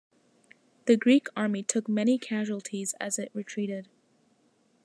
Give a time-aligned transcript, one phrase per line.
[0.85, 3.87] The Greek army took many casualties as it retreated.